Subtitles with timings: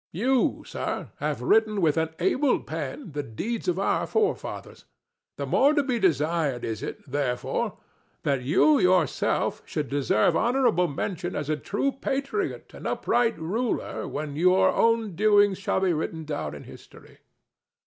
[0.11, 4.85] You, sir, have written with an able pen the deeds of our forefathers;
[5.37, 7.77] the more to be desired is it, therefore,
[8.23, 14.69] that yourself should deserve honorable mention as a true patriot and upright ruler when your
[14.69, 17.19] own doings shall be written down in history."